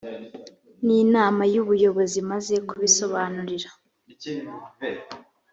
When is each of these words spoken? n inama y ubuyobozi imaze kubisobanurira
n 0.85 0.87
inama 1.03 1.43
y 1.53 1.57
ubuyobozi 1.61 2.15
imaze 2.23 2.55
kubisobanurira 2.67 3.69